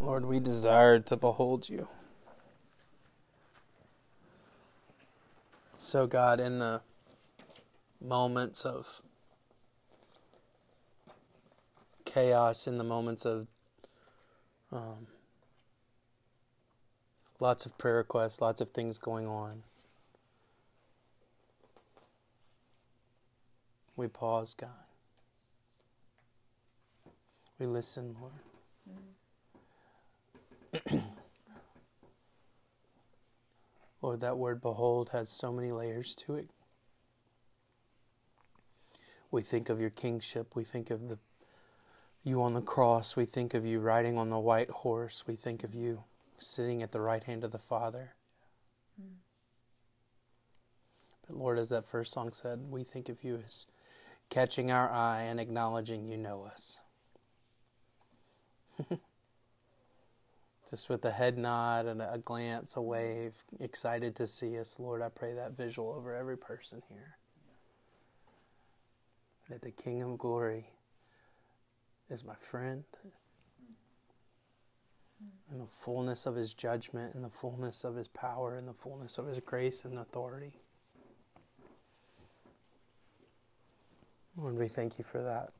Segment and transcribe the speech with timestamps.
[0.00, 1.86] Lord, we desire to behold you.
[5.76, 6.80] So, God, in the
[8.00, 9.02] moments of
[12.06, 13.46] chaos, in the moments of
[14.72, 15.06] um,
[17.38, 19.64] lots of prayer requests, lots of things going on,
[23.96, 24.70] we pause, God.
[27.58, 28.49] We listen, Lord.
[34.02, 36.50] Lord, that word behold has so many layers to it.
[39.30, 40.56] We think of your kingship.
[40.56, 41.18] We think of the
[42.22, 43.16] you on the cross.
[43.16, 45.24] We think of you riding on the white horse.
[45.26, 46.04] We think of you
[46.38, 48.14] sitting at the right hand of the Father.
[49.00, 49.14] Mm.
[51.26, 53.66] But Lord, as that first song said, we think of you as
[54.28, 56.78] catching our eye and acknowledging you know us.
[60.70, 65.02] Just with a head nod and a glance, a wave, excited to see us, Lord,
[65.02, 67.16] I pray that visual over every person here.
[69.48, 70.68] That the King of Glory
[72.08, 72.84] is my friend.
[75.50, 79.18] In the fullness of his judgment, in the fullness of his power, in the fullness
[79.18, 80.52] of his grace and authority.
[84.36, 85.52] Lord, we thank you for that.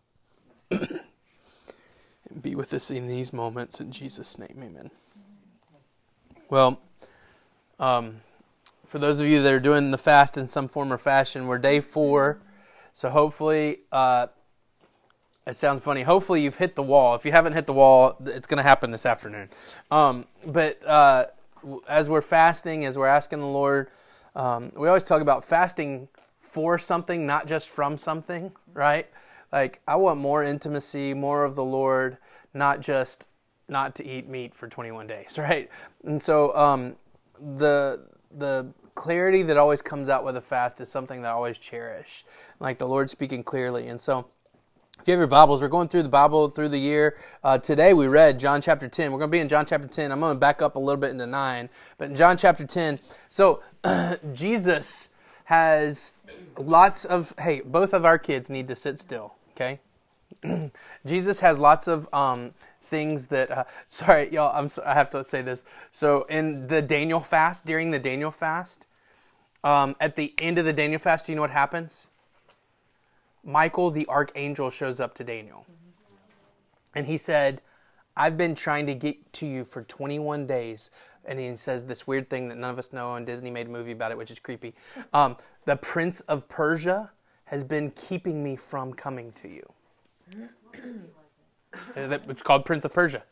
[2.40, 3.80] Be with us in these moments.
[3.80, 4.90] In Jesus' name, amen.
[6.48, 6.80] Well,
[7.78, 8.20] um,
[8.86, 11.58] for those of you that are doing the fast in some form or fashion, we're
[11.58, 12.40] day four.
[12.92, 14.26] So hopefully, uh,
[15.46, 16.02] it sounds funny.
[16.02, 17.14] Hopefully, you've hit the wall.
[17.14, 19.48] If you haven't hit the wall, it's going to happen this afternoon.
[19.90, 21.26] Um, but uh,
[21.88, 23.88] as we're fasting, as we're asking the Lord,
[24.34, 26.08] um, we always talk about fasting
[26.38, 29.06] for something, not just from something, right?
[29.52, 32.18] Like, I want more intimacy, more of the Lord,
[32.54, 33.28] not just
[33.68, 35.70] not to eat meat for 21 days, right?
[36.04, 36.96] And so um,
[37.38, 41.58] the the clarity that always comes out with a fast is something that I always
[41.58, 42.24] cherish,
[42.58, 43.88] like the Lord speaking clearly.
[43.88, 44.26] And so,
[45.00, 47.16] if you have your Bibles, we're going through the Bible through the year.
[47.42, 49.10] Uh, today we read John chapter 10.
[49.10, 50.12] We're going to be in John chapter 10.
[50.12, 52.98] I'm going to back up a little bit into 9, but in John chapter 10.
[53.30, 53.62] So,
[54.34, 55.08] Jesus
[55.44, 56.12] has
[56.58, 59.80] lots of, hey, both of our kids need to sit still, okay?
[61.06, 63.50] Jesus has lots of um, things that.
[63.50, 64.52] Uh, sorry, y'all.
[64.54, 64.70] I'm.
[64.84, 65.64] I have to say this.
[65.90, 68.86] So in the Daniel fast, during the Daniel fast,
[69.64, 72.08] um, at the end of the Daniel fast, do you know what happens?
[73.42, 75.66] Michael the archangel shows up to Daniel,
[76.94, 77.62] and he said,
[78.16, 80.90] "I've been trying to get to you for 21 days."
[81.22, 83.70] And he says this weird thing that none of us know, and Disney made a
[83.70, 84.74] movie about it, which is creepy.
[85.12, 87.12] Um, the prince of Persia
[87.50, 89.72] has been keeping me from coming to you.
[91.96, 93.24] Uh, it's called Prince of Persia.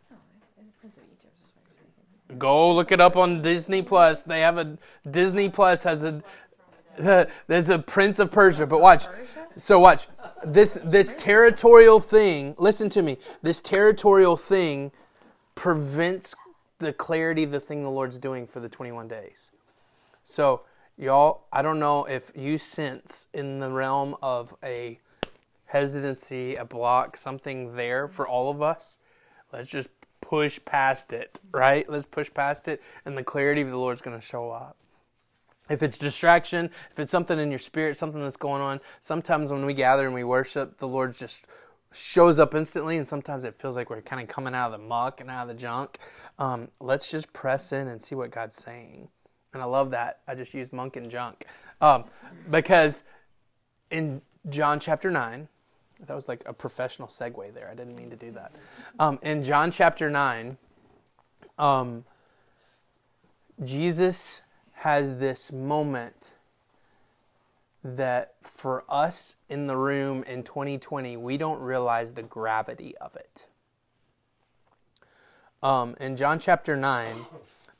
[2.36, 4.24] Go look it up on Disney Plus.
[4.24, 4.76] They have a
[5.08, 6.20] Disney Plus has a
[7.46, 8.66] there's a Prince of Persia.
[8.66, 9.04] But watch,
[9.54, 10.08] so watch
[10.44, 12.56] this this territorial thing.
[12.58, 13.18] Listen to me.
[13.42, 14.90] This territorial thing
[15.54, 16.34] prevents
[16.80, 19.52] the clarity of the thing the Lord's doing for the 21 days.
[20.24, 20.62] So
[20.98, 24.98] y'all, I don't know if you sense in the realm of a
[25.66, 28.98] hesitancy, a block, something there for all of us,
[29.52, 31.88] let's just push past it, right?
[31.88, 34.76] Let's push past it, and the clarity of the Lord's going to show up.
[35.70, 39.66] If it's distraction, if it's something in your spirit, something that's going on, sometimes when
[39.66, 41.46] we gather and we worship, the Lord just
[41.92, 44.86] shows up instantly, and sometimes it feels like we're kind of coming out of the
[44.86, 45.98] muck and out of the junk.
[46.38, 49.08] Um, let's just press in and see what God's saying.
[49.52, 50.20] And I love that.
[50.28, 51.44] I just used monk and junk.
[51.80, 52.04] Um,
[52.50, 53.04] because
[53.90, 55.48] in John chapter 9,
[56.06, 57.68] that was like a professional segue there.
[57.70, 58.52] I didn't mean to do that.
[58.98, 60.56] Um, in John chapter 9,
[61.58, 62.04] um,
[63.64, 64.42] Jesus
[64.74, 66.34] has this moment
[67.82, 73.46] that for us in the room in 2020, we don't realize the gravity of it.
[75.62, 77.26] Um, in John chapter 9,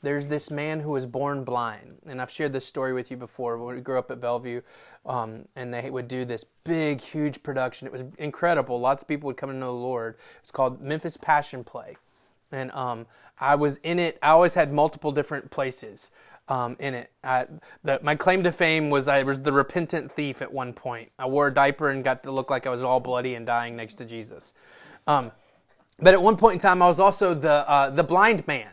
[0.01, 1.97] there's this man who was born blind.
[2.05, 3.57] And I've shared this story with you before.
[3.57, 4.61] When we grew up at Bellevue,
[5.05, 7.85] um, and they would do this big, huge production.
[7.87, 8.79] It was incredible.
[8.79, 10.15] Lots of people would come to know the Lord.
[10.39, 11.97] It's called Memphis Passion Play.
[12.51, 13.05] And um,
[13.39, 14.17] I was in it.
[14.23, 16.11] I always had multiple different places
[16.47, 17.11] um, in it.
[17.23, 17.45] I,
[17.83, 21.11] the, my claim to fame was I was the repentant thief at one point.
[21.19, 23.75] I wore a diaper and got to look like I was all bloody and dying
[23.75, 24.53] next to Jesus.
[25.05, 25.31] Um,
[25.99, 28.71] but at one point in time, I was also the uh, the blind man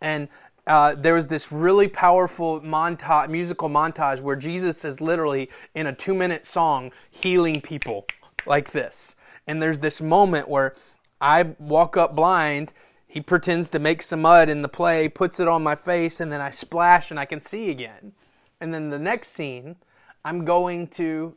[0.00, 0.28] and
[0.66, 6.14] uh, there was this really powerful musical montage where Jesus is literally in a two
[6.14, 8.06] minute song healing people
[8.46, 9.16] like this.
[9.46, 10.74] And there's this moment where
[11.20, 12.72] I walk up blind,
[13.06, 16.30] He pretends to make some mud in the play, puts it on my face, and
[16.30, 18.12] then I splash and I can see again.
[18.60, 19.76] And then the next scene,
[20.24, 21.34] I'm going to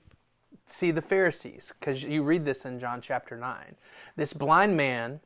[0.65, 3.75] see the Pharisees, because you read this in John chapter 9.
[4.15, 5.19] This blind man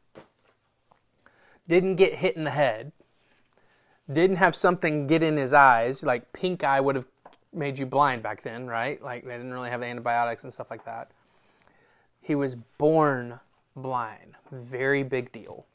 [1.68, 2.92] didn't get hit in the head,
[4.12, 7.06] didn't have something get in his eyes, like pink eye would have
[7.54, 9.01] made you blind back then, right?
[9.01, 11.12] Like they didn't really have antibiotics and stuff like that.
[12.21, 13.39] He was born
[13.75, 14.36] blind.
[14.51, 15.65] Very big deal.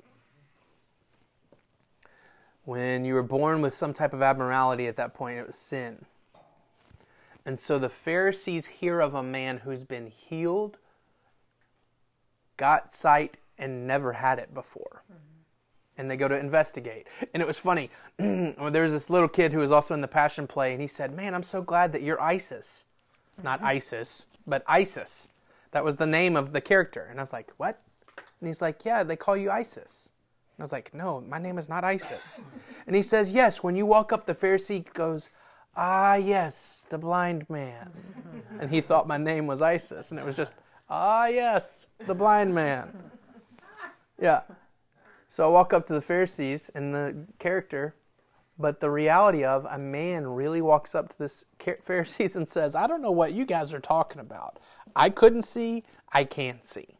[2.64, 6.04] When you were born with some type of abnormality at that point, it was sin.
[7.44, 10.78] And so the Pharisees hear of a man who's been healed,
[12.56, 15.02] got sight, and never had it before.
[15.12, 15.31] Mm-hmm.
[16.02, 17.06] And they go to investigate.
[17.32, 17.88] And it was funny.
[18.16, 21.14] there was this little kid who was also in the Passion Play, and he said,
[21.14, 22.86] Man, I'm so glad that you're Isis.
[23.36, 23.44] Mm-hmm.
[23.44, 25.30] Not ISIS, but Isis.
[25.70, 27.06] That was the name of the character.
[27.08, 27.80] And I was like, What?
[28.16, 30.10] And he's like, Yeah, they call you Isis.
[30.56, 32.40] And I was like, No, my name is not Isis.
[32.88, 35.30] and he says, Yes, when you walk up, the Pharisee goes,
[35.76, 37.92] Ah, yes, the blind man.
[38.60, 40.10] and he thought my name was Isis.
[40.10, 40.54] And it was just,
[40.90, 42.92] Ah, yes, the blind man.
[44.20, 44.42] Yeah.
[45.32, 47.94] So I walk up to the Pharisees and the character,
[48.58, 51.46] but the reality of a man really walks up to this
[51.82, 54.60] Pharisees and says, I don't know what you guys are talking about.
[54.94, 56.98] I couldn't see, I can see.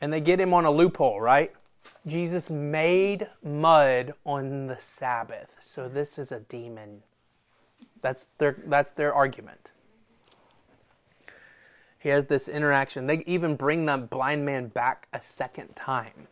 [0.00, 1.52] And they get him on a loophole, right?
[2.06, 5.56] Jesus made mud on the Sabbath.
[5.58, 7.02] So this is a demon.
[8.00, 9.72] That's their, that's their argument.
[11.98, 13.08] He has this interaction.
[13.08, 16.28] They even bring the blind man back a second time.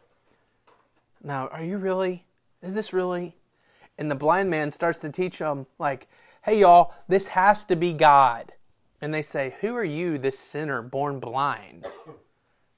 [1.24, 2.26] Now, are you really?
[2.62, 3.36] Is this really?
[3.98, 6.06] And the blind man starts to teach them, like,
[6.42, 8.52] hey, y'all, this has to be God.
[9.00, 11.86] And they say, Who are you, this sinner born blind,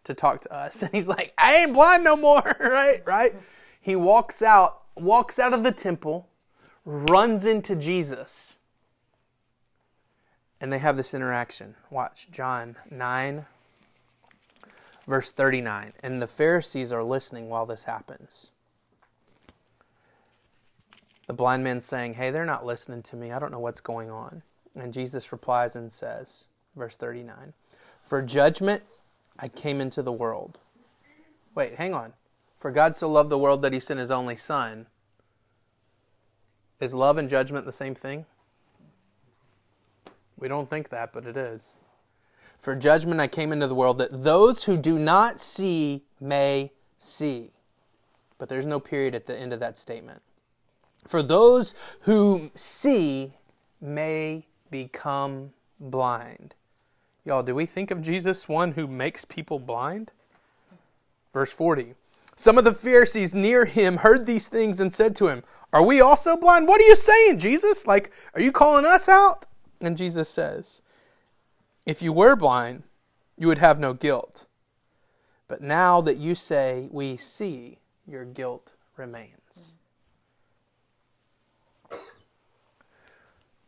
[0.04, 0.82] to talk to us?
[0.82, 3.02] And he's like, I ain't blind no more, right?
[3.04, 3.34] Right?
[3.80, 6.28] He walks out, walks out of the temple,
[6.84, 8.58] runs into Jesus
[10.60, 11.74] and they have this interaction.
[11.90, 13.46] Watch John 9,
[15.06, 15.92] verse 39.
[16.02, 18.50] And the Pharisees are listening while this happens.
[21.26, 23.32] The blind man saying, Hey, they're not listening to me.
[23.32, 24.42] I don't know what's going on.
[24.74, 27.54] And Jesus replies and says, verse 39,
[28.02, 28.82] For judgment
[29.38, 30.60] I came into the world.
[31.54, 32.12] Wait, hang on.
[32.58, 34.86] For God so loved the world that he sent his only Son.
[36.78, 38.26] Is love and judgment the same thing?
[40.38, 41.76] We don't think that, but it is.
[42.58, 47.50] For judgment I came into the world that those who do not see may see.
[48.38, 50.22] But there's no period at the end of that statement.
[51.06, 53.32] For those who see
[53.80, 56.54] may become blind.
[57.24, 60.12] Y'all, do we think of Jesus one who makes people blind?
[61.32, 61.94] Verse 40.
[62.36, 65.42] Some of the Pharisees near him heard these things and said to him,
[65.72, 66.68] Are we also blind?
[66.68, 67.86] What are you saying, Jesus?
[67.86, 69.46] Like, are you calling us out?
[69.80, 70.82] And Jesus says,
[71.86, 72.82] If you were blind,
[73.38, 74.46] you would have no guilt.
[75.48, 79.74] But now that you say, We see, your guilt remains.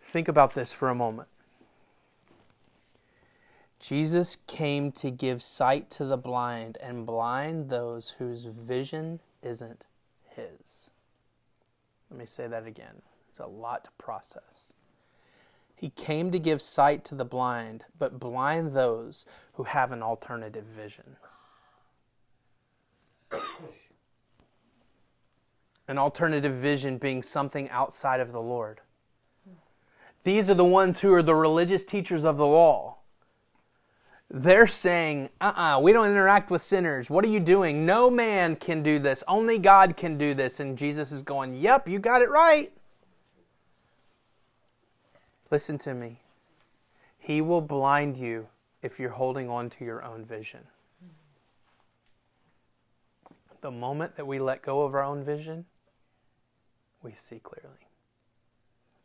[0.00, 1.28] Think about this for a moment.
[3.78, 9.84] Jesus came to give sight to the blind and blind those whose vision isn't
[10.30, 10.90] his.
[12.10, 13.02] Let me say that again.
[13.28, 14.72] It's a lot to process.
[15.78, 20.64] He came to give sight to the blind, but blind those who have an alternative
[20.64, 21.16] vision.
[25.86, 28.80] an alternative vision being something outside of the Lord.
[30.24, 32.96] These are the ones who are the religious teachers of the law.
[34.28, 37.08] They're saying, uh uh-uh, uh we don't interact with sinners.
[37.08, 37.86] What are you doing?
[37.86, 39.22] No man can do this.
[39.28, 40.58] Only God can do this.
[40.58, 42.72] And Jesus is going, Yep, you got it right.
[45.50, 46.20] Listen to me.
[47.18, 48.48] He will blind you
[48.82, 50.64] if you're holding on to your own vision.
[53.60, 55.64] The moment that we let go of our own vision,
[57.02, 57.88] we see clearly.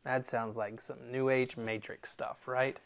[0.04, 2.78] That sounds like some New Age matrix stuff, right?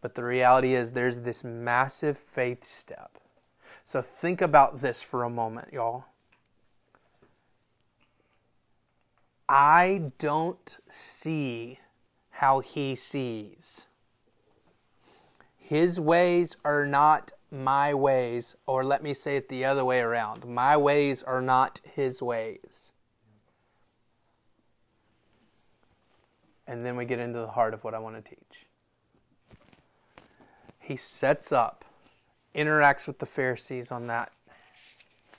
[0.00, 3.18] But the reality is, there's this massive faith step.
[3.84, 6.06] So think about this for a moment, y'all.
[9.54, 11.78] I don't see
[12.30, 13.86] how he sees.
[15.58, 20.46] His ways are not my ways, or let me say it the other way around.
[20.46, 22.94] My ways are not his ways.
[26.66, 28.66] And then we get into the heart of what I want to teach.
[30.78, 31.84] He sets up,
[32.54, 34.32] interacts with the Pharisees on that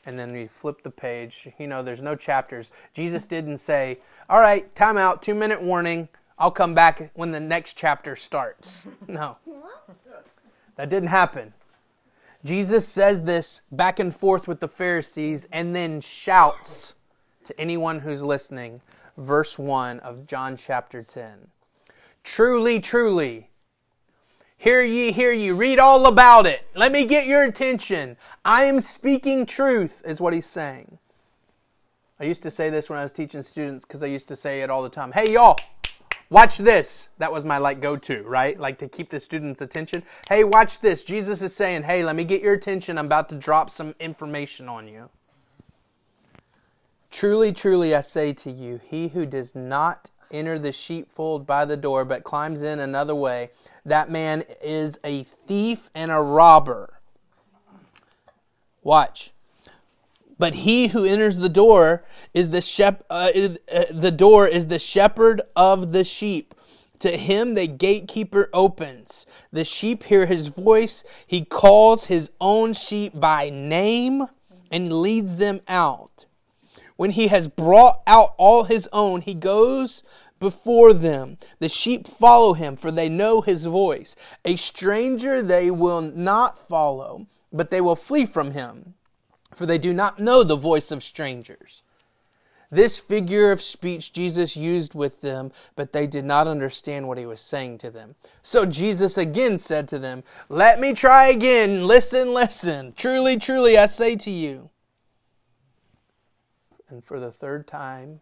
[0.05, 1.47] and then we flip the page.
[1.57, 2.71] You know, there's no chapters.
[2.93, 6.09] Jesus didn't say, All right, time out, two minute warning.
[6.37, 8.85] I'll come back when the next chapter starts.
[9.07, 9.37] No.
[10.75, 11.53] That didn't happen.
[12.43, 16.95] Jesus says this back and forth with the Pharisees and then shouts
[17.45, 18.81] to anyone who's listening.
[19.17, 21.47] Verse 1 of John chapter 10.
[22.23, 23.49] Truly, truly,
[24.63, 26.65] Hear ye, hear ye, read all about it.
[26.73, 28.15] Let me get your attention.
[28.45, 30.99] I am speaking truth, is what he's saying.
[32.17, 34.61] I used to say this when I was teaching students because I used to say
[34.61, 35.11] it all the time.
[35.11, 35.59] Hey, y'all,
[36.29, 37.09] watch this.
[37.17, 38.57] That was my like go to, right?
[38.57, 40.01] Like to keep the students' attention.
[40.29, 41.03] Hey, watch this.
[41.03, 42.97] Jesus is saying, hey, let me get your attention.
[42.97, 45.09] I'm about to drop some information on you.
[47.11, 51.77] Truly, truly, I say to you, he who does not enter the sheepfold by the
[51.77, 53.51] door, but climbs in another way,
[53.85, 56.99] that man is a thief and a robber.
[58.81, 59.31] Watch.
[60.37, 63.31] But he who enters the door is the shep- uh,
[63.71, 66.53] uh, the door is the shepherd of the sheep.
[66.99, 69.25] To him the gatekeeper opens.
[69.51, 71.03] The sheep hear his voice.
[71.27, 74.25] He calls his own sheep by name
[74.71, 76.25] and leads them out.
[76.95, 80.03] When he has brought out all his own, he goes
[80.43, 81.37] before them.
[81.59, 84.15] The sheep follow him, for they know his voice.
[84.43, 88.93] A stranger they will not follow, but they will flee from him,
[89.55, 91.81] for they do not know the voice of strangers.
[92.69, 97.25] This figure of speech Jesus used with them, but they did not understand what he
[97.25, 98.15] was saying to them.
[98.41, 101.87] So Jesus again said to them, Let me try again.
[101.87, 102.93] Listen, listen.
[102.97, 104.71] Truly, truly, I say to you.
[106.89, 108.21] And for the third time,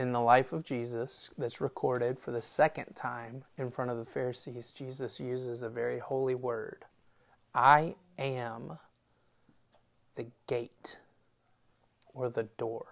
[0.00, 4.04] in the life of Jesus that's recorded for the second time in front of the
[4.06, 6.86] Pharisees, Jesus uses a very holy word
[7.54, 8.78] I am
[10.14, 10.98] the gate
[12.14, 12.86] or the door.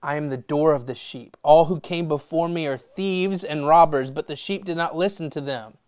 [0.00, 1.36] I am the door of the sheep.
[1.42, 5.30] All who came before me are thieves and robbers, but the sheep did not listen
[5.30, 5.78] to them.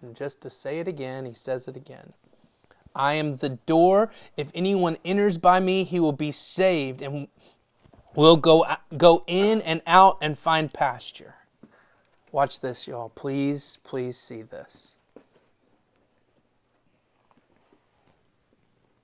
[0.00, 2.14] And just to say it again, he says it again.
[2.94, 4.10] I am the door.
[4.36, 7.28] If anyone enters by me, he will be saved and
[8.14, 11.36] will go, go in and out and find pasture.
[12.32, 13.08] Watch this, y'all.
[13.08, 14.96] Please, please see this.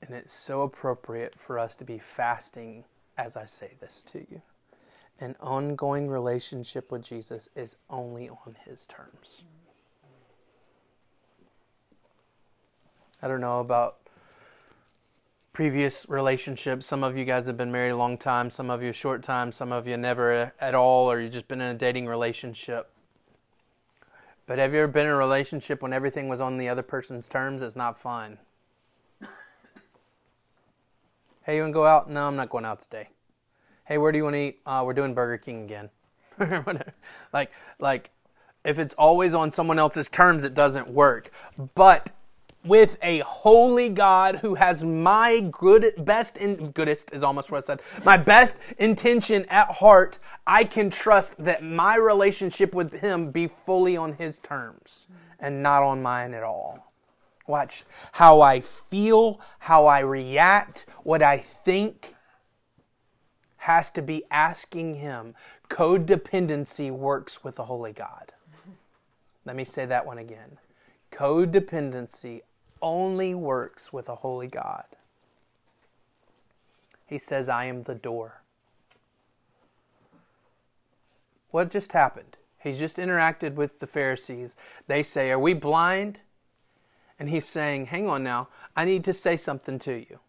[0.00, 2.84] And it's so appropriate for us to be fasting
[3.18, 4.42] as I say this to you.
[5.18, 9.42] An ongoing relationship with Jesus is only on His terms.
[13.22, 13.96] I don't know about
[15.56, 16.84] previous relationships.
[16.84, 19.22] Some of you guys have been married a long time, some of you a short
[19.22, 22.90] time, some of you never at all, or you've just been in a dating relationship.
[24.44, 27.26] But have you ever been in a relationship when everything was on the other person's
[27.26, 27.62] terms?
[27.62, 28.36] It's not fun.
[31.44, 32.10] hey, you want to go out?
[32.10, 33.08] No, I'm not going out today.
[33.86, 34.60] Hey, where do you want to eat?
[34.66, 35.88] Uh, we're doing Burger King again.
[37.32, 38.10] like, like,
[38.62, 41.30] if it's always on someone else's terms, it doesn't work.
[41.74, 42.12] But
[42.66, 47.60] with a holy God who has my good, best, in, goodest is almost what I
[47.60, 53.46] said, my best intention at heart, I can trust that my relationship with Him be
[53.46, 55.08] fully on His terms
[55.38, 56.92] and not on mine at all.
[57.46, 62.14] Watch how I feel, how I react, what I think
[63.58, 65.34] has to be asking Him.
[65.68, 68.32] Codependency works with the Holy God.
[69.44, 70.58] Let me say that one again.
[71.12, 72.42] Codependency
[72.86, 74.86] only works with a holy God.
[77.06, 78.42] He says, I am the door.
[81.50, 82.36] What just happened?
[82.58, 84.56] He's just interacted with the Pharisees.
[84.86, 86.20] They say, Are we blind?
[87.18, 90.20] And he's saying, Hang on now, I need to say something to you.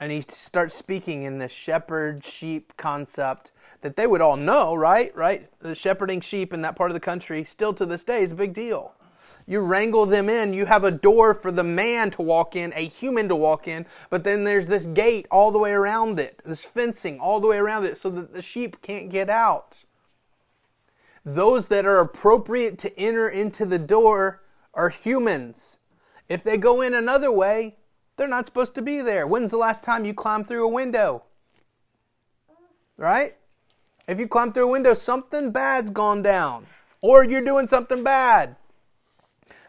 [0.00, 5.14] And he starts speaking in this shepherd sheep concept that they would all know, right?
[5.16, 5.48] Right?
[5.60, 8.36] The shepherding sheep in that part of the country, still to this day, is a
[8.36, 8.94] big deal.
[9.46, 10.52] You wrangle them in.
[10.52, 13.86] You have a door for the man to walk in, a human to walk in,
[14.10, 17.56] but then there's this gate all the way around it, this fencing all the way
[17.56, 19.84] around it so that the sheep can't get out.
[21.24, 24.42] Those that are appropriate to enter into the door
[24.74, 25.78] are humans.
[26.28, 27.76] If they go in another way,
[28.16, 29.26] they're not supposed to be there.
[29.26, 31.24] When's the last time you climbed through a window?
[32.96, 33.36] Right?
[34.08, 36.66] If you climb through a window, something bad's gone down.
[37.00, 38.56] Or you're doing something bad.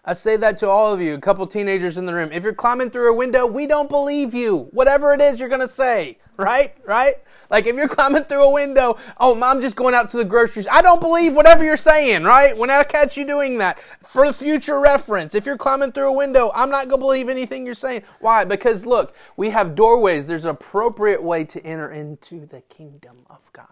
[0.06, 2.32] I say that to all of you, a couple teenagers in the room.
[2.34, 4.68] If you're climbing through a window, we don't believe you.
[4.72, 6.76] Whatever it is you're going to say, right?
[6.86, 7.16] Right?
[7.50, 10.26] Like if you're climbing through a window, oh, mom I'm just going out to the
[10.26, 10.68] groceries.
[10.68, 12.58] I don't believe whatever you're saying, right?
[12.58, 16.52] When I catch you doing that, for future reference, if you're climbing through a window,
[16.54, 18.04] I'm not going to believe anything you're saying.
[18.20, 18.44] Why?
[18.44, 20.26] Because look, we have doorways.
[20.26, 23.68] There's an appropriate way to enter into the kingdom of God.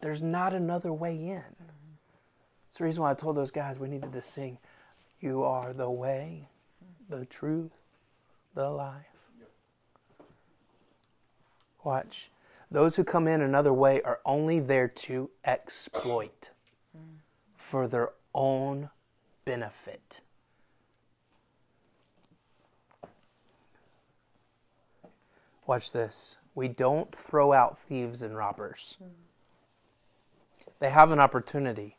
[0.00, 1.42] There's not another way in.
[2.68, 4.58] It's the reason why I told those guys we needed to sing,
[5.20, 6.48] You are the way,
[7.08, 7.72] the truth,
[8.54, 9.06] the life.
[11.82, 12.30] Watch.
[12.70, 16.50] Those who come in another way are only there to exploit
[17.56, 18.90] for their own
[19.46, 20.20] benefit.
[25.66, 26.36] Watch this.
[26.54, 28.98] We don't throw out thieves and robbers.
[30.80, 31.96] They have an opportunity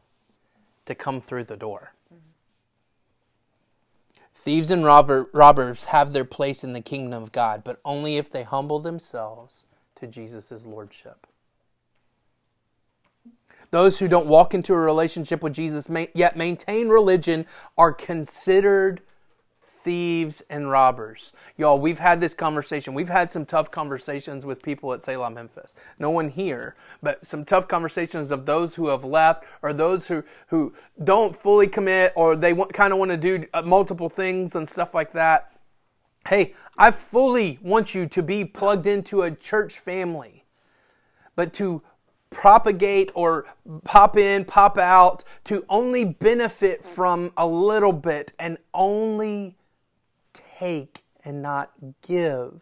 [0.90, 1.94] to come through the door.
[4.34, 8.32] Thieves and robber, robbers have their place in the kingdom of God, but only if
[8.32, 9.66] they humble themselves
[9.96, 11.28] to Jesus' lordship.
[13.70, 17.46] Those who don't walk into a relationship with Jesus yet maintain religion
[17.78, 19.02] are considered
[19.84, 21.34] thieves and robbers.
[21.58, 22.94] Y'all, we've had this conversation.
[22.94, 25.76] We've had some tough conversations with people at Selah Memphis.
[25.98, 30.24] No one here, but some tough conversations of those who have left or those who,
[30.48, 34.56] who don't fully commit or they want, kind of want to do uh, multiple things
[34.56, 35.52] and stuff like that.
[36.28, 40.44] Hey, I fully want you to be plugged into a church family,
[41.36, 41.82] but to
[42.30, 43.46] propagate or
[43.84, 49.56] pop in, pop out, to only benefit from a little bit and only
[50.60, 52.62] take and not give.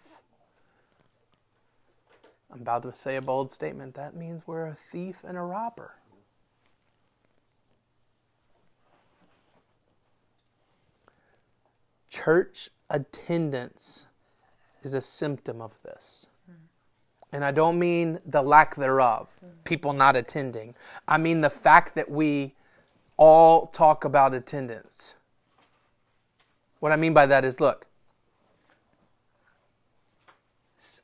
[2.51, 3.95] I'm about to say a bold statement.
[3.95, 5.95] That means we're a thief and a robber.
[12.09, 14.05] Church attendance
[14.81, 16.27] is a symptom of this.
[17.31, 19.35] And I don't mean the lack thereof,
[19.65, 20.75] people not attending.
[21.07, 22.55] I mean the fact that we
[23.17, 25.16] all talk about attendance.
[26.79, 27.87] What I mean by that is look,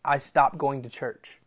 [0.06, 1.40] I stopped going to church.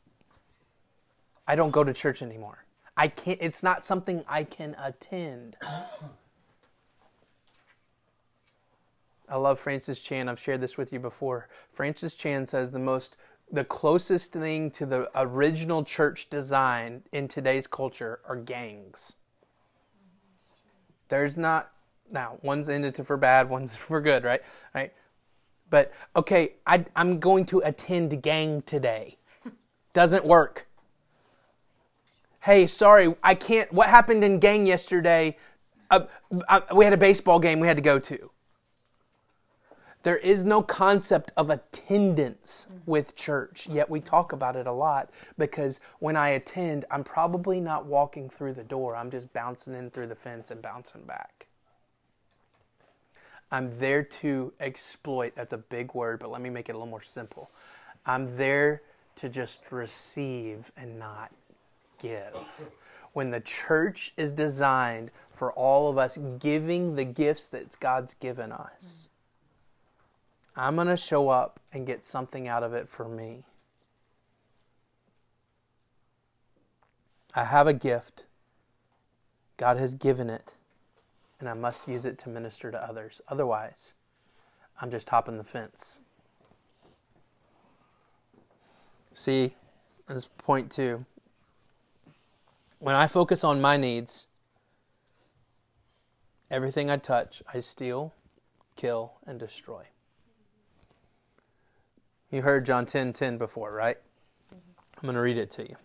[1.46, 2.64] I don't go to church anymore.
[2.96, 5.56] I can't it's not something I can attend.
[9.28, 10.28] I love Francis Chan.
[10.28, 11.48] I've shared this with you before.
[11.72, 13.16] Francis Chan says the most
[13.50, 19.12] the closest thing to the original church design in today's culture are gangs.
[21.08, 21.70] There's not
[22.10, 24.42] now one's ended for bad, one's for good, right?
[24.74, 24.92] Right?
[25.68, 29.18] But okay, I, I'm going to attend gang today.
[29.92, 30.66] Doesn't work.
[32.40, 33.72] Hey, sorry, I can't.
[33.72, 35.36] What happened in gang yesterday?
[35.90, 36.04] Uh,
[36.48, 38.30] uh, we had a baseball game we had to go to.
[40.04, 45.10] There is no concept of attendance with church, yet we talk about it a lot
[45.36, 48.94] because when I attend, I'm probably not walking through the door.
[48.94, 51.48] I'm just bouncing in through the fence and bouncing back.
[53.50, 55.34] I'm there to exploit.
[55.34, 57.50] That's a big word, but let me make it a little more simple.
[58.04, 58.82] I'm there
[59.16, 61.32] to just receive and not
[61.98, 62.70] give.
[63.12, 68.52] When the church is designed for all of us giving the gifts that God's given
[68.52, 69.08] us,
[70.56, 73.44] I'm going to show up and get something out of it for me.
[77.34, 78.24] I have a gift.
[79.56, 80.55] God has given it
[81.46, 83.20] and I must use it to minister to others.
[83.28, 83.94] Otherwise,
[84.80, 86.00] I'm just hopping the fence.
[89.14, 89.54] See,
[90.08, 91.06] this is point two.
[92.80, 94.26] When I focus on my needs,
[96.50, 98.12] everything I touch, I steal,
[98.74, 99.84] kill, and destroy.
[102.32, 103.98] You heard John 10 10 before, right?
[104.50, 105.76] I'm going to read it to you.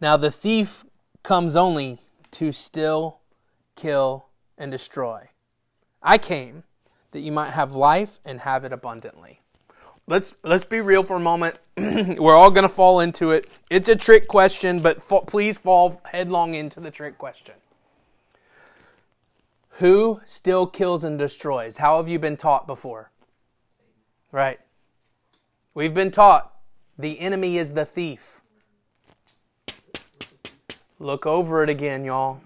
[0.00, 0.84] Now, the thief
[1.22, 2.00] comes only
[2.32, 3.20] to steal,
[3.76, 5.28] kill, and destroy.
[6.02, 6.64] I came
[7.12, 9.40] that you might have life and have it abundantly.
[10.06, 11.56] Let's let's be real for a moment.
[11.76, 13.60] We're all going to fall into it.
[13.70, 17.54] It's a trick question, but please fall headlong into the trick question.
[19.78, 21.78] Who still kills and destroys?
[21.78, 23.10] How have you been taught before?
[24.30, 24.60] Right.
[25.72, 26.52] We've been taught
[26.98, 28.40] the enemy is the thief.
[31.00, 32.40] Look over it again, y'all.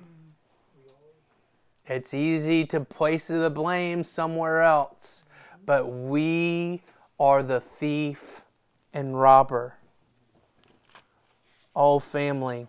[1.89, 5.25] It's easy to place the blame somewhere else,
[5.65, 6.83] but we
[7.19, 8.45] are the thief
[8.93, 9.77] and robber.
[11.75, 12.67] Oh, family.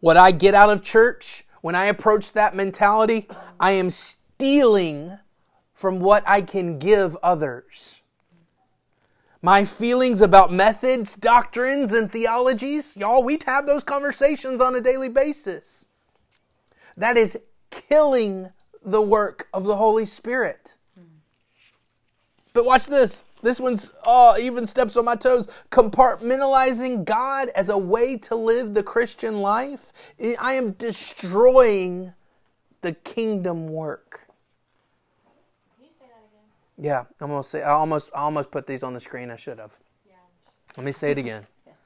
[0.00, 3.28] What I get out of church, when I approach that mentality,
[3.60, 5.16] I am stealing
[5.72, 8.00] from what I can give others.
[9.40, 15.08] My feelings about methods, doctrines, and theologies, y'all, we'd have those conversations on a daily
[15.08, 15.86] basis.
[16.96, 17.38] That is
[17.88, 18.50] killing
[18.84, 20.76] the work of the Holy Spirit.
[22.52, 23.24] But watch this.
[23.42, 25.48] This one's oh, even steps on my toes.
[25.70, 29.92] Compartmentalizing God as a way to live the Christian life.
[30.40, 32.14] I am destroying
[32.80, 34.20] the kingdom work.
[36.78, 37.62] Yeah, I'm gonna say.
[37.62, 39.30] I almost, I almost put these on the screen.
[39.30, 39.72] I should have.
[40.08, 40.14] Yeah.
[40.76, 41.46] Let me say it again.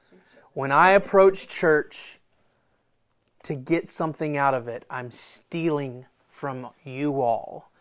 [0.53, 2.18] When I approach church
[3.43, 7.71] to get something out of it, I'm stealing from you all.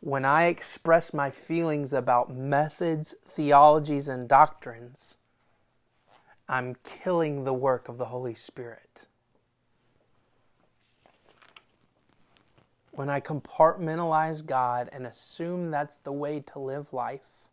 [0.00, 5.16] When I express my feelings about methods, theologies, and doctrines,
[6.48, 9.06] I'm killing the work of the Holy Spirit.
[12.92, 17.48] when I compartmentalize God and assume that's the way to live life,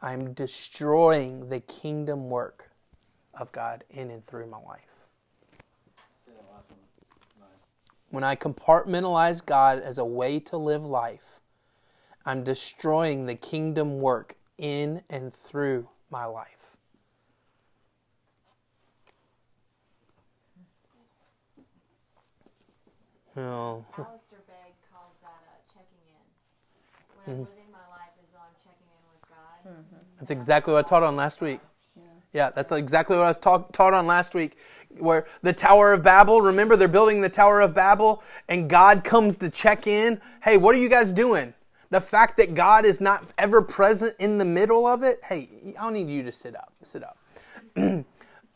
[0.00, 2.70] I'm destroying the kingdom work
[3.38, 4.80] of God in and through my life.
[8.10, 11.40] When I compartmentalize God as a way to live life,
[12.24, 16.76] I'm destroying the kingdom work in and through my life.
[23.36, 23.84] Oh.
[27.26, 27.40] mm-hmm.
[27.40, 29.58] living my life as though I'm checking in with God.
[29.66, 30.16] Mm-hmm.
[30.18, 31.60] That's exactly what I taught on last week.
[32.34, 34.58] Yeah, that's exactly what I was taught on last week.
[34.98, 39.36] Where the Tower of Babel, remember they're building the Tower of Babel, and God comes
[39.38, 40.20] to check in.
[40.42, 41.54] Hey, what are you guys doing?
[41.90, 45.20] The fact that God is not ever present in the middle of it.
[45.24, 46.72] Hey, I don't need you to sit up.
[46.82, 47.16] Sit up.
[47.74, 48.04] the,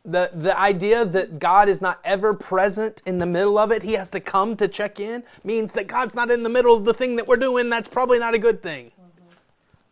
[0.04, 4.08] the idea that God is not ever present in the middle of it, he has
[4.10, 7.14] to come to check in, means that God's not in the middle of the thing
[7.14, 7.70] that we're doing.
[7.70, 8.86] That's probably not a good thing.
[8.86, 9.34] Mm-hmm.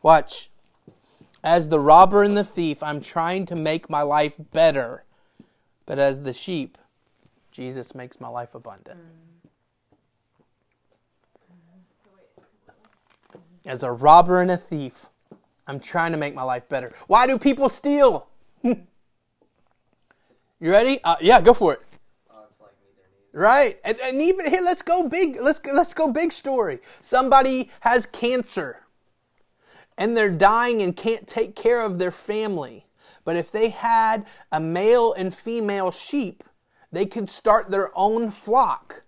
[0.03, 0.51] Watch.
[1.46, 5.04] As the robber and the thief, I'm trying to make my life better.
[5.87, 6.76] But as the sheep,
[7.52, 8.98] Jesus makes my life abundant.
[13.64, 15.06] As a robber and a thief,
[15.68, 16.92] I'm trying to make my life better.
[17.06, 18.26] Why do people steal?
[20.59, 20.98] You ready?
[21.04, 21.82] Uh, yeah, go for it.
[23.35, 25.37] right, and, and even here, let's go big.
[25.38, 26.78] Let's let's go big story.
[27.02, 28.86] Somebody has cancer,
[29.98, 32.87] and they're dying and can't take care of their family.
[33.24, 36.44] But if they had a male and female sheep,
[36.92, 39.02] they could start their own flock.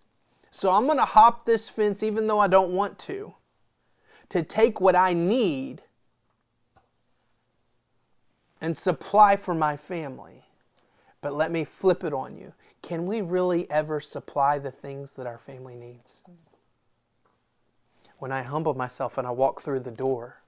[0.51, 3.35] So I'm going to hop this fence, even though I don't want to,
[4.31, 5.83] to take what I need
[8.61, 10.45] and supply for my family.
[11.21, 12.55] But let me flip it on you.
[12.83, 16.25] Can we really ever supply the things that our family needs?
[18.19, 20.39] When I humble myself and I walk through the door,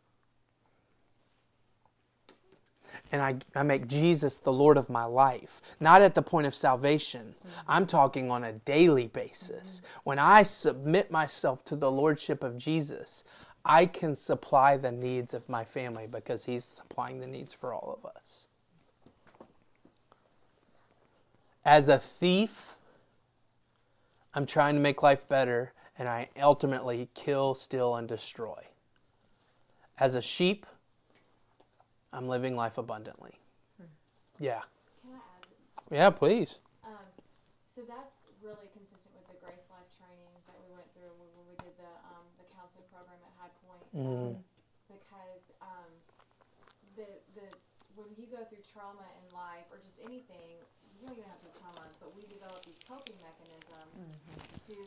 [3.12, 6.55] and I, I make Jesus the Lord of my life, not at the point of
[6.55, 7.35] salvation.
[7.66, 9.83] I'm talking on a daily basis.
[10.05, 13.25] When I submit myself to the Lordship of Jesus,
[13.64, 17.99] I can supply the needs of my family because He's supplying the needs for all
[18.03, 18.46] of us
[21.64, 22.77] as a thief,
[24.35, 28.66] I'm trying to make life better, and I ultimately kill, steal, and destroy.
[29.99, 30.66] As a sheep,
[32.12, 33.38] I'm living life abundantly.
[33.79, 33.90] Hmm.
[34.38, 34.62] Yeah.
[35.03, 35.46] Can I add?
[35.90, 36.61] Yeah, please.
[36.85, 37.07] Um,
[37.66, 41.55] so that's really consistent with the Grace Life training that we went through when we
[41.62, 43.85] did the um, the counseling program at High Point.
[43.94, 44.38] Mm.
[44.90, 45.90] because um,
[46.99, 47.46] the the
[47.99, 50.62] when you go through trauma in life or just anything,
[50.94, 54.38] you don't even have to trauma, but we develop these coping mechanisms mm-hmm.
[54.70, 54.79] to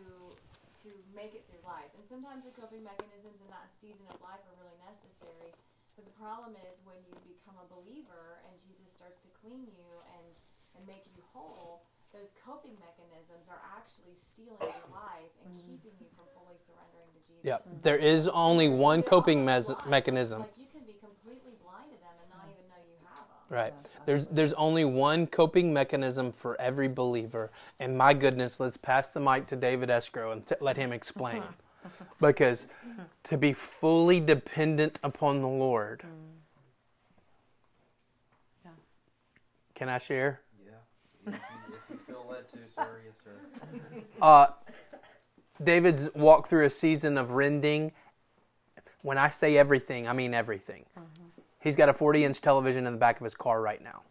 [0.83, 1.91] to make it through life.
[1.95, 5.55] And sometimes the coping mechanisms in that season of life are really necessary.
[5.95, 9.89] But the problem is when you become a believer and Jesus starts to clean you
[10.17, 10.33] and
[10.75, 15.71] and make you whole, those coping mechanisms are actually stealing your life and mm-hmm.
[15.71, 17.43] keeping you from fully surrendering to Jesus.
[17.43, 20.41] Yeah, there is only one coping me- mechanism.
[20.41, 23.55] Like you can be completely blinded and not even know you have them.
[23.55, 23.73] Right.
[24.05, 29.19] There's there's only one coping mechanism for every believer, and my goodness, let's pass the
[29.19, 31.43] mic to David Escrow and t- let him explain.
[32.19, 32.67] because
[33.23, 36.03] to be fully dependent upon the Lord.
[36.05, 36.09] Mm.
[38.65, 38.71] Yeah.
[39.75, 40.41] Can I share?
[40.65, 41.33] Yeah.
[41.33, 41.39] if
[41.89, 43.31] you feel led to, sir, yes, sir.
[44.21, 44.47] Uh,
[45.61, 47.91] David's walked through a season of rending.
[49.03, 50.85] When I say everything, I mean everything.
[50.97, 51.23] Mm-hmm.
[51.59, 54.01] He's got a 40 inch television in the back of his car right now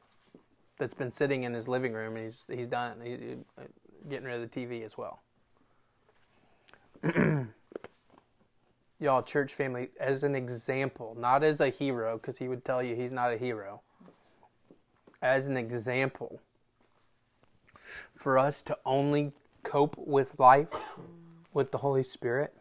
[0.78, 3.36] that's been sitting in his living room, and he's, he's done he,
[4.08, 5.22] getting rid of the TV as well.
[9.02, 12.94] y'all, church family, as an example, not as a hero, because he would tell you
[12.94, 13.82] he's not a hero,
[15.20, 16.40] as an example
[18.14, 19.32] for us to only
[19.64, 20.72] cope with life
[21.52, 22.54] with the Holy Spirit.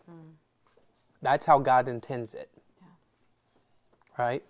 [1.21, 2.49] That's how God intends it.
[4.17, 4.43] Right?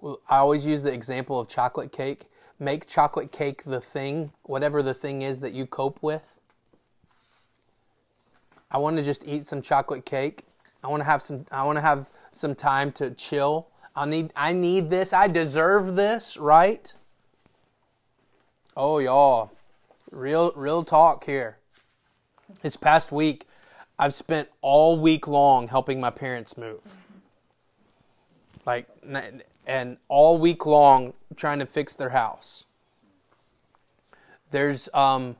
[0.00, 2.28] Well, I always use the example of chocolate cake.
[2.58, 6.40] Make chocolate cake the thing, whatever the thing is that you cope with.
[8.72, 10.44] I want to just eat some chocolate cake.
[10.82, 13.68] I want to have some I want to have some time to chill.
[13.94, 15.12] I need I need this.
[15.12, 16.92] I deserve this, right?
[18.74, 19.52] Oh, y'all.
[20.10, 21.58] Real real talk here.
[22.62, 23.46] This past week,
[23.98, 26.96] I've spent all week long helping my parents move.
[28.64, 28.88] Like
[29.66, 32.64] and all week long trying to fix their house.
[34.50, 35.36] There's um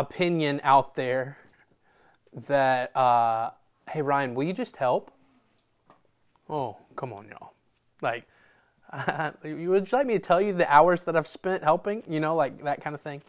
[0.00, 1.38] opinion out there
[2.32, 3.50] that uh
[3.90, 5.10] hey Ryan, will you just help?
[6.48, 7.52] Oh, come on y'all.
[8.00, 8.26] Like
[8.92, 12.20] uh, you would like me to tell you the hours that I've spent helping, you
[12.20, 13.22] know, like that kind of thing.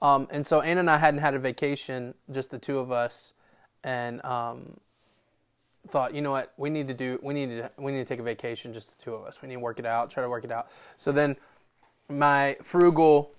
[0.00, 3.34] Um, and so Anna and I hadn't had a vacation, just the two of us,
[3.84, 4.78] and um,
[5.86, 8.18] thought, you know what, we need to do, we need to, we need to take
[8.18, 9.42] a vacation, just the two of us.
[9.42, 10.68] We need to work it out, try to work it out.
[10.96, 11.36] So then,
[12.08, 13.32] my frugal,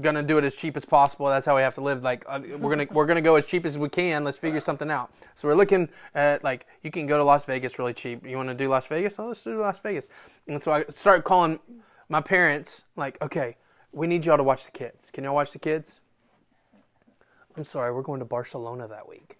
[0.00, 1.26] gonna do it as cheap as possible.
[1.26, 2.02] That's how we have to live.
[2.02, 4.24] Like uh, we're gonna we're gonna go as cheap as we can.
[4.24, 5.12] Let's figure something out.
[5.34, 8.26] So we're looking at like you can go to Las Vegas really cheap.
[8.26, 9.18] You want to do Las Vegas?
[9.18, 10.10] Oh, let's do Las Vegas.
[10.46, 11.60] And so I start calling
[12.08, 12.84] my parents.
[12.96, 13.56] Like, okay,
[13.92, 15.10] we need y'all to watch the kids.
[15.10, 16.00] Can y'all watch the kids?
[17.56, 19.38] I'm sorry, we're going to Barcelona that week.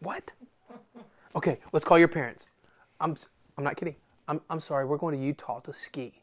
[0.00, 0.32] What?
[1.34, 2.50] Okay, let's call your parents.
[3.00, 3.16] I'm
[3.56, 3.96] I'm not kidding.
[4.28, 6.22] I'm I'm sorry, we're going to Utah to ski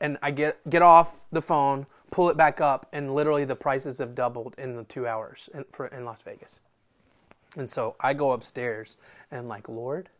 [0.00, 3.98] and I get get off the phone, pull it back up, and literally the prices
[3.98, 6.60] have doubled in the two hours in, for in Las Vegas.
[7.56, 8.96] And so I go upstairs
[9.30, 10.10] and like Lord,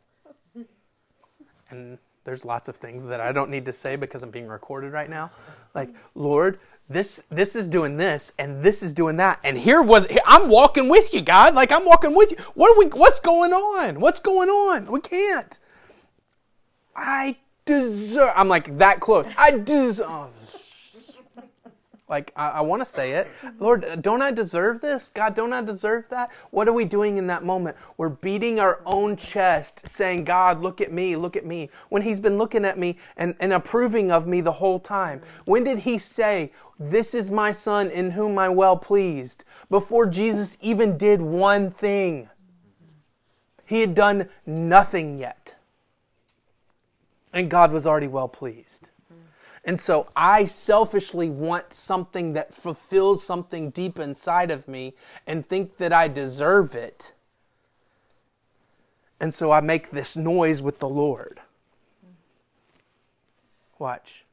[1.70, 4.92] and there's lots of things that I don't need to say because I'm being recorded
[4.92, 5.30] right now.
[5.74, 10.06] Like Lord, this this is doing this and this is doing that, and here was
[10.26, 11.54] I'm walking with you, God.
[11.54, 12.38] Like I'm walking with you.
[12.54, 12.86] What are we?
[12.86, 14.00] What's going on?
[14.00, 14.86] What's going on?
[14.86, 15.58] We can't.
[16.96, 17.36] I
[17.68, 18.33] deserve.
[18.35, 19.31] I'm like that close.
[19.37, 20.07] I deserve.
[20.09, 20.31] Oh,
[22.09, 23.28] like, I, I want to say it.
[23.59, 25.09] Lord, don't I deserve this?
[25.09, 26.31] God, don't I deserve that?
[26.50, 27.76] What are we doing in that moment?
[27.98, 31.68] We're beating our own chest, saying, God, look at me, look at me.
[31.90, 35.20] When He's been looking at me and, and approving of me the whole time.
[35.44, 39.44] When did He say, This is my Son in whom I'm well pleased?
[39.68, 42.31] Before Jesus even did one thing,
[43.66, 45.58] He had done nothing yet
[47.32, 48.90] and God was already well pleased.
[49.64, 54.94] And so I selfishly want something that fulfills something deep inside of me
[55.26, 57.12] and think that I deserve it.
[59.20, 61.40] And so I make this noise with the Lord.
[63.78, 64.24] Watch.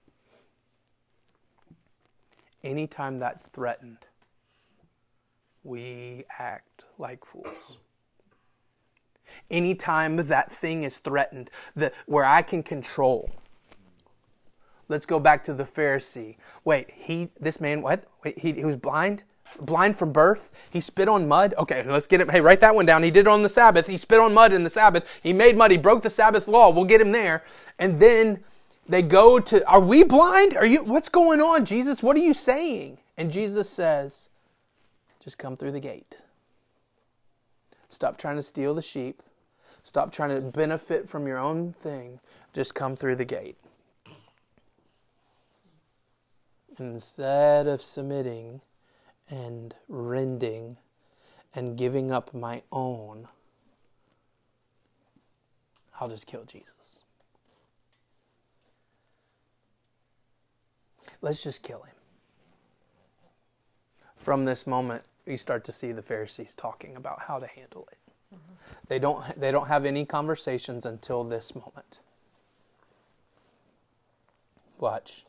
[2.63, 4.05] Anytime that's threatened,
[5.63, 7.77] we act like fools.
[9.50, 13.32] Anytime that thing is threatened, the, where I can control.
[14.88, 16.36] Let's go back to the Pharisee.
[16.63, 18.06] Wait, he, this man, what?
[18.24, 19.24] Wait, he, he was blind?
[19.60, 20.52] Blind from birth?
[20.69, 21.54] He spit on mud?
[21.58, 22.30] Okay, let's get him.
[22.30, 23.04] Hey, write that one down.
[23.04, 23.88] He did it on the Sabbath.
[23.88, 25.08] He spit on mud in the Sabbath.
[25.24, 25.71] He made mud.
[25.71, 26.69] He broke the Sabbath law.
[26.69, 27.43] We'll get him there.
[27.80, 28.43] And then
[28.88, 30.56] they go to, are we blind?
[30.56, 32.04] Are you, what's going on, Jesus?
[32.04, 33.00] What are you saying?
[33.17, 34.30] And Jesus says,
[35.24, 36.21] just come through the gate.
[37.95, 39.23] Stop trying to steal the sheep.
[39.81, 42.19] Stop trying to benefit from your own thing.
[42.51, 43.55] Just come through the gate.
[46.77, 48.60] Instead of submitting
[49.29, 50.75] and rending
[51.53, 53.29] and giving up my own,
[55.97, 56.99] I'll just kill Jesus.
[61.21, 61.95] Let's just kill him.
[64.17, 67.98] From this moment, you start to see the Pharisees talking about how to handle it.
[68.34, 68.54] Mm-hmm.
[68.88, 72.00] They don't they don't have any conversations until this moment.
[74.80, 75.26] Watch.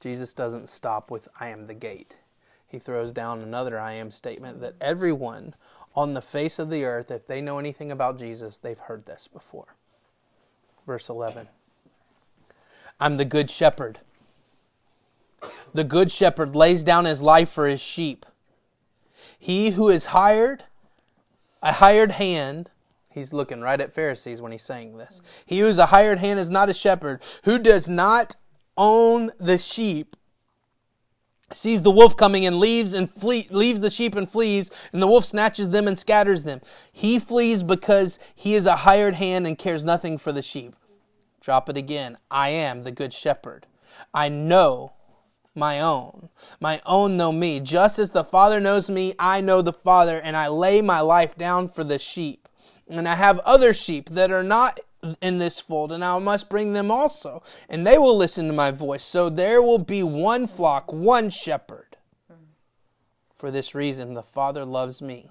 [0.00, 2.18] Jesus doesn't stop with I am the gate.
[2.66, 5.54] He throws down another I am statement that everyone
[5.94, 9.28] on the face of the earth, if they know anything about Jesus, they've heard this
[9.28, 9.76] before.
[10.86, 11.48] Verse 11
[13.00, 14.00] I'm the good shepherd.
[15.72, 18.26] The good shepherd lays down his life for his sheep.
[19.38, 20.64] He who is hired,
[21.62, 22.70] a hired hand,
[23.10, 25.20] he's looking right at Pharisees when he's saying this.
[25.44, 28.36] He who is a hired hand is not a shepherd, who does not
[28.76, 30.16] own the sheep
[31.52, 35.06] sees the wolf coming and leaves and flee, leaves the sheep and flees, and the
[35.06, 36.60] wolf snatches them and scatters them.
[36.92, 40.74] He flees because he is a hired hand and cares nothing for the sheep.
[41.40, 42.18] Drop it again.
[42.30, 43.66] I am the good shepherd.
[44.12, 44.92] I know
[45.54, 46.28] my own.
[46.60, 47.60] My own know me.
[47.60, 51.36] Just as the Father knows me, I know the Father, and I lay my life
[51.36, 52.48] down for the sheep.
[52.88, 54.80] And I have other sheep that are not
[55.20, 58.70] in this fold, and I must bring them also, and they will listen to my
[58.70, 59.04] voice.
[59.04, 61.96] So there will be one flock, one shepherd.
[63.36, 65.28] For this reason, the Father loves me,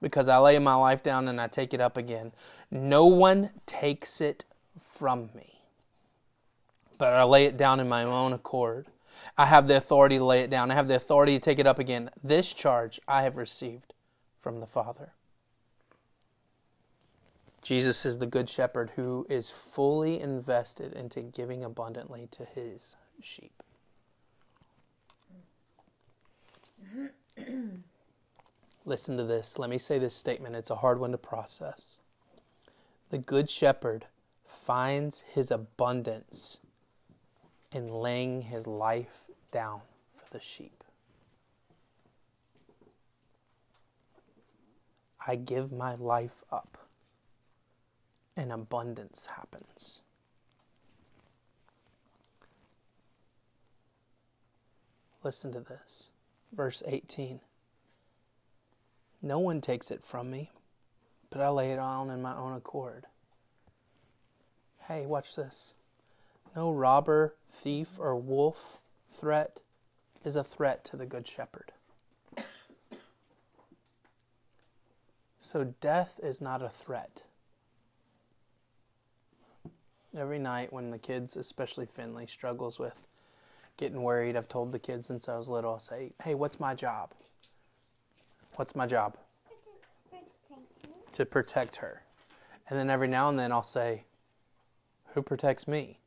[0.00, 2.30] because I lay my life down and I take it up again.
[2.70, 4.44] No one takes it
[4.80, 5.58] from me,
[6.98, 8.86] but I lay it down in my own accord.
[9.36, 10.70] I have the authority to lay it down.
[10.70, 12.10] I have the authority to take it up again.
[12.22, 13.94] This charge I have received
[14.40, 15.12] from the Father.
[17.62, 23.62] Jesus is the good shepherd who is fully invested into giving abundantly to his sheep.
[28.84, 29.60] Listen to this.
[29.60, 30.56] Let me say this statement.
[30.56, 32.00] It's a hard one to process.
[33.10, 34.06] The good shepherd
[34.44, 36.58] finds his abundance
[37.72, 39.80] in laying his life down
[40.16, 40.84] for the sheep.
[45.26, 46.78] I give my life up
[48.36, 50.00] and abundance happens.
[55.22, 56.10] Listen to this.
[56.52, 57.40] Verse 18.
[59.22, 60.50] No one takes it from me,
[61.30, 63.06] but I lay it on in my own accord.
[64.88, 65.74] Hey, watch this.
[66.54, 68.80] No robber, thief, or wolf
[69.12, 69.60] threat
[70.24, 71.72] is a threat to the Good Shepherd.
[75.40, 77.22] So death is not a threat.
[80.16, 83.06] Every night when the kids, especially Finley, struggles with
[83.76, 86.74] getting worried, I've told the kids since I was little, I'll say, hey, what's my
[86.74, 87.12] job?
[88.56, 89.16] What's my job?
[91.12, 92.02] To protect her.
[92.68, 94.04] And then every now and then I'll say,
[95.14, 95.98] who protects me?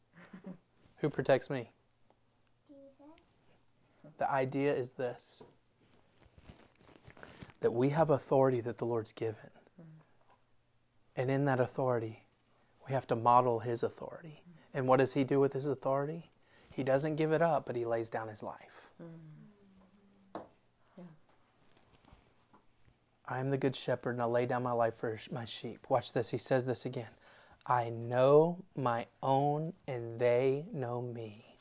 [1.06, 1.70] Who protects me?
[2.68, 2.98] Jesus.
[4.18, 5.44] The idea is this
[7.62, 9.52] that we have authority that the Lord's given.
[9.80, 9.86] Mm.
[11.16, 12.24] And in that authority,
[12.88, 14.42] we have to model His authority.
[14.42, 14.80] Mm.
[14.80, 16.32] And what does He do with His authority?
[16.72, 18.90] He doesn't give it up, but He lays down His life.
[19.00, 20.42] Mm.
[20.98, 21.04] Yeah.
[23.28, 25.86] I am the good shepherd, and I lay down my life for my sheep.
[25.88, 26.32] Watch this.
[26.32, 27.10] He says this again.
[27.66, 31.58] I know my own, and they know me.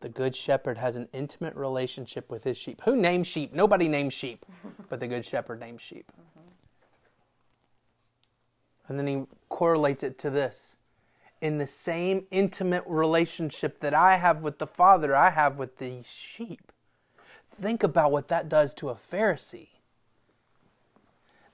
[0.00, 2.82] The good shepherd has an intimate relationship with his sheep.
[2.84, 3.52] Who names sheep?
[3.52, 4.44] Nobody names sheep,
[4.88, 6.10] but the good shepherd names sheep.
[6.12, 6.40] Mm-hmm.
[8.88, 10.76] And then he correlates it to this.
[11.40, 16.02] In the same intimate relationship that I have with the Father, I have with the
[16.02, 16.72] sheep.
[17.50, 19.68] Think about what that does to a Pharisee.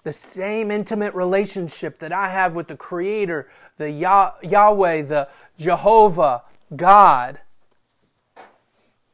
[0.03, 6.43] The same intimate relationship that I have with the Creator, the Yah- Yahweh, the Jehovah,
[6.75, 7.41] God,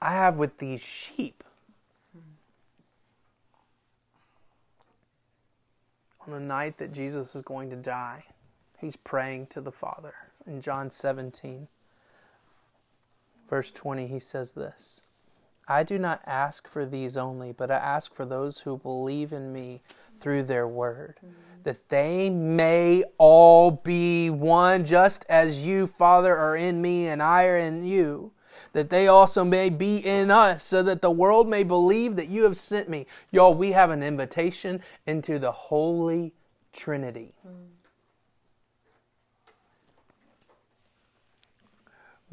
[0.01, 1.43] I have with these sheep.
[6.27, 8.25] on the night that Jesus was going to die,
[8.81, 10.15] he's praying to the Father.
[10.47, 11.69] In John 17,
[13.49, 15.03] verse 20, he says this
[15.69, 19.53] I do not ask for these only, but I ask for those who believe in
[19.53, 19.83] me
[20.19, 21.35] through their word, mm-hmm.
[21.65, 27.47] that they may all be one, just as you, Father, are in me and I
[27.47, 28.33] are in you
[28.73, 32.45] that they also may be in us, so that the world may believe that you
[32.45, 33.07] have sent me.
[33.31, 36.33] Y'all, we have an invitation into the Holy
[36.73, 37.35] Trinity.
[37.47, 37.76] Mm.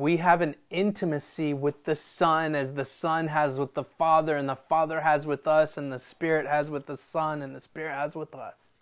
[0.04, 4.50] We have an intimacy with the Son as the Son has with the Father, and
[4.50, 7.94] the Father has with us, and the Spirit has with the Son, and the Spirit
[7.94, 8.82] has with us.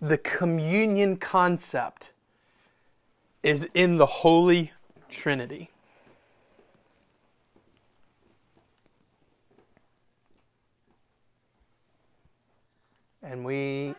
[0.00, 2.10] The communion concept
[3.42, 4.72] is in the Holy
[5.10, 5.68] Trinity.
[13.22, 13.94] And we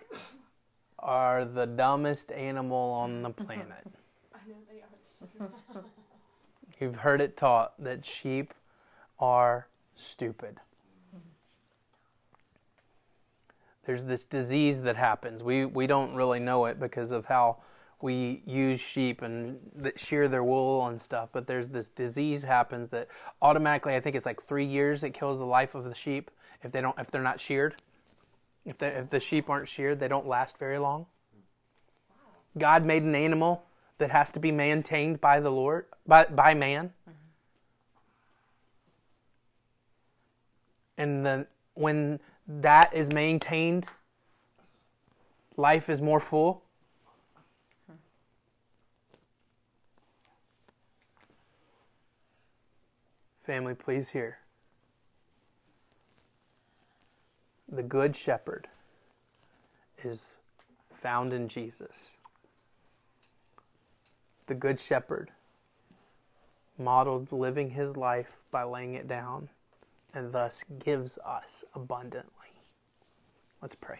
[1.05, 3.85] are the dumbest animal on the planet.
[4.33, 4.81] I know they
[5.79, 5.83] are.
[6.81, 8.53] You've heard it taught that sheep
[9.19, 10.59] are stupid.
[13.85, 15.43] There's this disease that happens.
[15.43, 17.57] We, we don't really know it because of how
[18.01, 19.59] we use sheep and
[19.95, 23.07] shear their wool and stuff, but there's this disease happens that
[23.43, 26.31] automatically, I think it's like three years it kills the life of the sheep
[26.63, 27.75] if they don't if they're not sheared.
[28.65, 31.05] If they, if the sheep aren't sheared, they don't last very long.
[32.57, 33.63] God made an animal
[33.97, 36.93] that has to be maintained by the Lord, by, by man.
[40.97, 43.89] And then when that is maintained,
[45.57, 46.63] life is more full.
[53.43, 54.39] Family, please hear.
[57.75, 58.69] The Good Shepherd
[60.01, 60.37] is
[60.93, 62.15] found in Jesus.
[64.47, 65.31] The Good Shepherd
[66.77, 69.49] modeled living his life by laying it down
[70.13, 72.31] and thus gives us abundantly.
[73.61, 73.99] Let's pray.